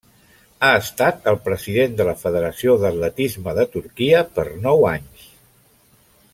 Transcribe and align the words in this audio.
Ha 0.61 0.69
estat 0.77 1.27
el 1.31 1.37
president 1.47 1.93
de 1.99 2.07
la 2.07 2.15
Federació 2.23 2.75
de 2.85 2.91
l'Atletisme 2.95 3.55
de 3.61 3.69
Turquia 3.77 4.25
per 4.39 4.49
nou 4.67 4.89
anys. 4.97 5.33